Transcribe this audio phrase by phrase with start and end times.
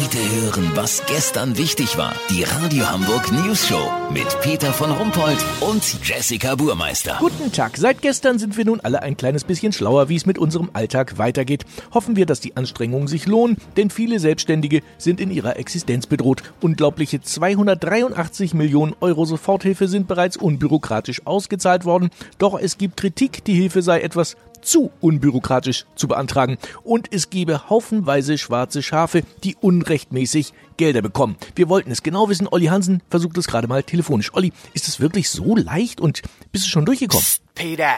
[0.00, 2.14] Heute hören, was gestern wichtig war.
[2.30, 7.16] Die Radio Hamburg News Show mit Peter von Rumpold und Jessica Burmeister.
[7.18, 7.76] Guten Tag.
[7.76, 11.18] Seit gestern sind wir nun alle ein kleines bisschen schlauer, wie es mit unserem Alltag
[11.18, 11.64] weitergeht.
[11.92, 16.44] Hoffen wir, dass die Anstrengungen sich lohnen, denn viele Selbstständige sind in ihrer Existenz bedroht.
[16.60, 22.10] Unglaubliche 283 Millionen Euro Soforthilfe sind bereits unbürokratisch ausgezahlt worden.
[22.38, 27.68] Doch es gibt Kritik, die Hilfe sei etwas zu unbürokratisch zu beantragen und es gebe
[27.68, 31.36] haufenweise schwarze Schafe, die unrechtmäßig Gelder bekommen.
[31.54, 32.48] Wir wollten es genau wissen.
[32.48, 34.32] Olli Hansen versucht es gerade mal telefonisch.
[34.34, 36.22] Olli, ist es wirklich so leicht und
[36.52, 37.24] bist du schon durchgekommen?
[37.24, 37.96] Psst, Peter,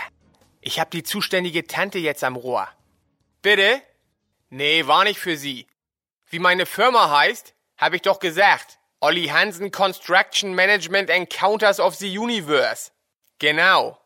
[0.61, 2.69] ich hab die zuständige Tante jetzt am Rohr.
[3.43, 3.83] Bitte?
[4.49, 5.67] Nee, war nicht für Sie.
[6.29, 8.79] Wie meine Firma heißt, hab ich doch gesagt.
[9.01, 12.91] Olli Hansen Construction Management Encounters of the Universe.
[13.39, 13.99] Genau.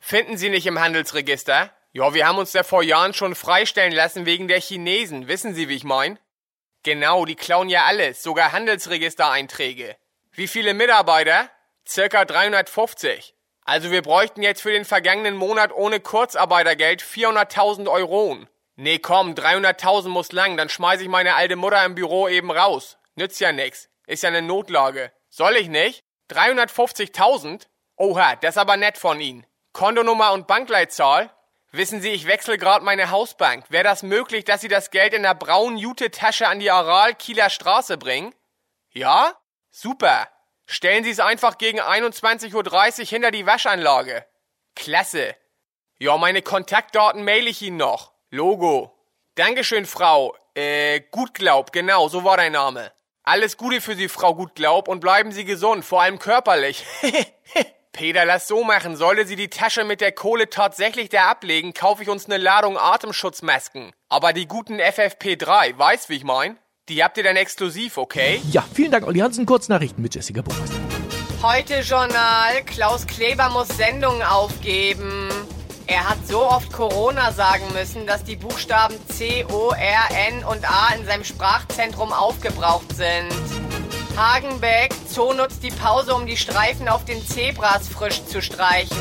[0.00, 1.70] Finden Sie nicht im Handelsregister?
[1.98, 5.26] Ja, wir haben uns da vor Jahren schon freistellen lassen wegen der Chinesen.
[5.26, 6.16] Wissen Sie, wie ich mein?
[6.84, 9.96] Genau, die klauen ja alles, sogar Handelsregistereinträge.
[10.30, 11.50] Wie viele Mitarbeiter?
[11.84, 13.34] Circa 350.
[13.64, 18.38] Also wir bräuchten jetzt für den vergangenen Monat ohne Kurzarbeitergeld 400.000 Euro.
[18.76, 22.96] Nee, komm, 300.000 muss lang, dann schmeiß ich meine alte Mutter im Büro eben raus.
[23.16, 23.88] Nützt ja nix.
[24.06, 25.10] Ist ja eine Notlage.
[25.30, 26.04] Soll ich nicht?
[26.30, 27.66] 350.000?
[27.96, 29.44] Oha, das ist aber nett von Ihnen.
[29.72, 31.32] Kontonummer und Bankleitzahl?
[31.70, 33.66] Wissen Sie, ich wechsle gerade meine Hausbank.
[33.68, 37.98] Wäre das möglich, dass Sie das Geld in der braunen Jute-Tasche an die Aral-Kieler Straße
[37.98, 38.34] bringen?
[38.90, 39.34] Ja?
[39.70, 40.28] Super.
[40.66, 44.24] Stellen Sie es einfach gegen 21.30 Uhr hinter die Waschanlage.
[44.74, 45.36] Klasse.
[45.98, 48.12] Ja, meine Kontaktdaten mail ich Ihnen noch.
[48.30, 48.94] Logo.
[49.34, 50.34] Dankeschön, Frau.
[50.54, 52.92] Äh, Gutglaub, genau, so war dein Name.
[53.22, 56.84] Alles Gute für Sie, Frau Gutglaub, und bleiben Sie gesund, vor allem körperlich.
[57.92, 58.96] Peter, lass so machen.
[58.96, 62.76] Sollte sie die Tasche mit der Kohle tatsächlich da ablegen, kaufe ich uns eine Ladung
[62.78, 63.92] Atemschutzmasken.
[64.08, 66.58] Aber die guten FFP3, weißt wie ich mein?
[66.88, 68.40] Die habt ihr dann exklusiv, okay?
[68.50, 69.44] Ja, vielen Dank, Olli Hansen.
[69.44, 70.76] Kurznachrichten mit Jessica Burmeister.
[71.42, 72.64] Heute Journal.
[72.64, 75.28] Klaus Kleber muss Sendungen aufgeben.
[75.86, 80.70] Er hat so oft Corona sagen müssen, dass die Buchstaben C, O, R, N und
[80.70, 83.32] A in seinem Sprachzentrum aufgebraucht sind.
[84.18, 88.96] Hagenbeck, Zoo nutzt die Pause, um die Streifen auf den Zebras frisch zu streichen.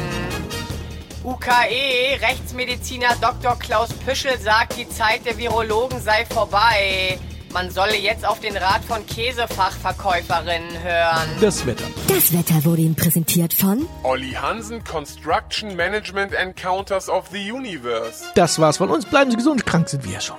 [1.23, 3.57] UKE, Rechtsmediziner Dr.
[3.57, 7.17] Klaus Püschel sagt, die Zeit der Virologen sei vorbei.
[7.51, 11.29] Man solle jetzt auf den Rat von Käsefachverkäuferinnen hören.
[11.41, 11.85] Das Wetter.
[12.07, 18.25] Das Wetter wurde Ihnen präsentiert von Olli Hansen Construction Management Encounters of the Universe.
[18.35, 19.07] Das war's von uns.
[19.07, 19.65] Bleiben Sie gesund.
[19.65, 20.37] Krank sind wir ja schon.